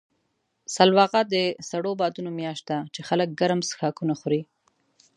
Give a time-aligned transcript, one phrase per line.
[0.75, 1.35] سلواغه د
[1.69, 4.41] سړو بادونو میاشت ده، چې خلک ګرم څښاکونه خوري.